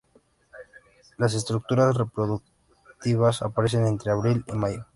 [1.19, 4.85] Las estructuras reproductivas aparecen entre abril y mayo.